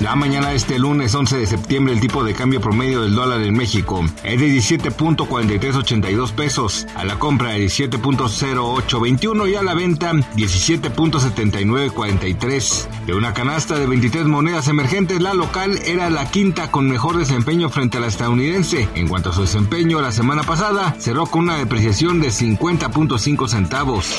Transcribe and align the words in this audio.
La 0.00 0.16
mañana 0.16 0.48
de 0.48 0.56
este 0.56 0.76
lunes 0.78 1.14
11 1.14 1.36
de 1.36 1.46
septiembre 1.46 1.92
el 1.92 2.00
tipo 2.00 2.24
de 2.24 2.32
cambio 2.32 2.62
promedio 2.62 3.02
del 3.02 3.14
dólar 3.14 3.42
en 3.42 3.54
México 3.54 4.02
es 4.24 4.40
de 4.40 4.46
17.4382 4.46 6.32
pesos, 6.32 6.86
a 6.94 7.04
la 7.04 7.18
compra 7.18 7.50
de 7.50 7.66
17.0821 7.66 9.50
y 9.50 9.56
a 9.56 9.62
la 9.62 9.74
venta 9.74 10.12
17.7943. 10.12 12.88
De 13.04 13.14
una 13.14 13.34
canasta 13.34 13.78
de 13.78 13.86
23 13.86 14.24
monedas 14.24 14.68
emergentes, 14.68 15.20
la 15.20 15.34
local 15.34 15.78
era 15.84 16.08
la 16.08 16.30
quinta 16.30 16.70
con 16.70 16.88
mejor 16.88 17.18
desempeño 17.18 17.68
frente 17.68 17.98
a 17.98 18.00
la 18.00 18.06
estadounidense. 18.06 18.88
En 18.94 19.06
cuanto 19.06 19.28
a 19.30 19.34
su 19.34 19.42
desempeño, 19.42 20.00
la 20.00 20.12
semana 20.12 20.44
pasada 20.44 20.96
cerró 20.98 21.26
con 21.26 21.42
una 21.42 21.58
depreciación 21.58 22.20
de 22.20 22.28
50.5 22.28 23.48
centavos. 23.48 24.14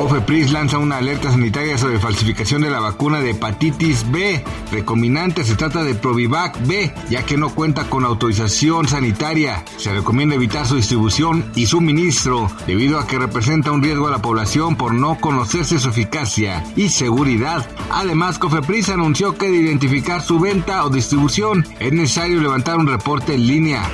Ofepris 0.00 0.52
lanza 0.52 0.76
una 0.76 0.98
alerta 0.98 1.30
sanitaria 1.30 1.78
sobre 1.78 1.98
falsificación 1.98 2.60
de 2.60 2.68
la 2.68 2.80
vacuna 2.80 3.20
de 3.20 3.30
hepatitis 3.30 4.04
B. 4.10 4.44
Se 4.98 5.54
trata 5.54 5.84
de 5.84 5.94
Provivac 5.94 6.66
B, 6.66 6.92
ya 7.08 7.24
que 7.24 7.36
no 7.36 7.54
cuenta 7.54 7.88
con 7.88 8.04
autorización 8.04 8.88
sanitaria. 8.88 9.64
Se 9.76 9.92
recomienda 9.92 10.34
evitar 10.34 10.66
su 10.66 10.74
distribución 10.74 11.50
y 11.54 11.66
suministro, 11.66 12.50
debido 12.66 12.98
a 12.98 13.06
que 13.06 13.18
representa 13.18 13.70
un 13.70 13.82
riesgo 13.82 14.08
a 14.08 14.10
la 14.10 14.20
población 14.20 14.76
por 14.76 14.92
no 14.92 15.18
conocerse 15.20 15.78
su 15.78 15.88
eficacia 15.88 16.64
y 16.76 16.88
seguridad. 16.88 17.66
Además, 17.90 18.38
Cofepris 18.38 18.88
anunció 18.88 19.38
que 19.38 19.48
de 19.48 19.58
identificar 19.58 20.20
su 20.20 20.40
venta 20.40 20.84
o 20.84 20.90
distribución 20.90 21.64
es 21.78 21.92
necesario 21.92 22.40
levantar 22.40 22.76
un 22.76 22.88
reporte 22.88 23.34
en 23.34 23.46
línea. 23.46 23.88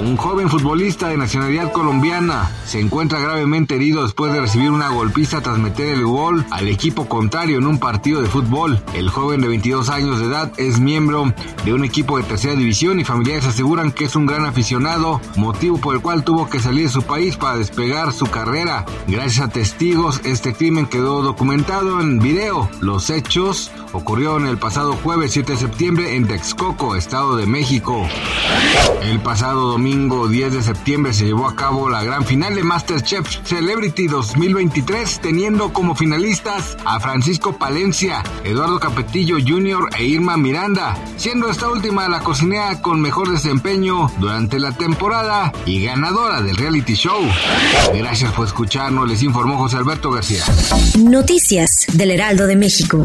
Un 0.00 0.16
joven 0.16 0.48
futbolista 0.48 1.08
de 1.08 1.16
nacionalidad 1.16 1.72
colombiana 1.72 2.50
se 2.64 2.80
encuentra 2.80 3.18
gravemente 3.18 3.74
herido 3.74 4.02
después 4.02 4.32
de 4.32 4.40
recibir 4.40 4.70
una 4.70 4.88
golpiza 4.88 5.40
tras 5.40 5.58
meter 5.58 5.88
el 5.88 6.04
gol 6.04 6.44
al 6.50 6.68
equipo 6.68 7.08
contrario 7.08 7.58
en 7.58 7.66
un 7.66 7.78
partido 7.78 8.22
de 8.22 8.28
fútbol. 8.28 8.80
El 8.94 9.10
joven 9.10 9.40
de 9.40 9.48
22 9.48 9.88
años 9.88 10.20
de 10.20 10.26
edad, 10.26 10.52
es 10.58 10.78
miembro 10.78 11.32
de 11.64 11.72
un 11.72 11.84
equipo 11.84 12.18
de 12.18 12.24
tercera 12.24 12.54
división 12.54 13.00
y 13.00 13.04
familiares 13.04 13.46
aseguran 13.46 13.90
que 13.90 14.04
es 14.04 14.16
un 14.16 14.26
gran 14.26 14.44
aficionado, 14.44 15.20
motivo 15.36 15.78
por 15.78 15.96
el 15.96 16.02
cual 16.02 16.24
tuvo 16.24 16.48
que 16.48 16.60
salir 16.60 16.84
de 16.84 16.92
su 16.92 17.02
país 17.02 17.36
para 17.36 17.58
despegar 17.58 18.12
su 18.12 18.26
carrera. 18.26 18.84
Gracias 19.08 19.46
a 19.46 19.50
testigos, 19.50 20.20
este 20.24 20.54
crimen 20.54 20.86
quedó 20.86 21.22
documentado 21.22 22.00
en 22.00 22.18
video. 22.18 22.68
Los 22.80 23.10
hechos 23.10 23.70
ocurrieron 23.96 24.46
el 24.46 24.58
pasado 24.58 24.94
jueves 24.94 25.32
7 25.32 25.52
de 25.52 25.58
septiembre 25.58 26.16
en 26.16 26.26
Texcoco, 26.26 26.96
Estado 26.96 27.36
de 27.36 27.46
México. 27.46 28.06
El 29.02 29.20
pasado 29.20 29.68
domingo 29.68 30.28
10 30.28 30.52
de 30.52 30.62
septiembre 30.62 31.12
se 31.12 31.26
llevó 31.26 31.48
a 31.48 31.56
cabo 31.56 31.88
la 31.88 32.02
gran 32.02 32.24
final 32.24 32.54
de 32.54 32.62
Masterchef 32.62 33.26
Celebrity 33.44 34.06
2023, 34.06 35.20
teniendo 35.20 35.72
como 35.72 35.94
finalistas 35.94 36.76
a 36.84 37.00
Francisco 37.00 37.56
Palencia, 37.56 38.22
Eduardo 38.44 38.78
Capetillo 38.78 39.36
Jr. 39.36 39.88
e 39.98 40.04
Irma 40.04 40.36
Miranda, 40.36 40.96
siendo 41.16 41.50
esta 41.50 41.68
última 41.68 42.08
la 42.08 42.20
cocinera 42.20 42.82
con 42.82 43.00
mejor 43.00 43.30
desempeño 43.30 44.10
durante 44.18 44.58
la 44.58 44.72
temporada 44.72 45.52
y 45.64 45.82
ganadora 45.84 46.42
del 46.42 46.56
reality 46.56 46.94
show. 46.94 47.20
Gracias 47.94 48.32
por 48.32 48.46
escucharnos, 48.46 49.08
les 49.08 49.22
informó 49.22 49.58
José 49.58 49.76
Alberto 49.76 50.10
García. 50.10 50.44
Noticias 50.98 51.86
del 51.92 52.10
Heraldo 52.10 52.46
de 52.46 52.56
México. 52.56 53.04